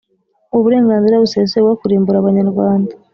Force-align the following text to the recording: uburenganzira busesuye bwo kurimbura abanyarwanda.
uburenganzira 0.57 1.21
busesuye 1.23 1.61
bwo 1.65 1.75
kurimbura 1.79 2.17
abanyarwanda. 2.19 2.91